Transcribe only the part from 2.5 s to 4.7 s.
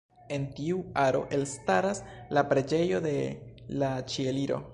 Preĝejo de la Ĉieliro.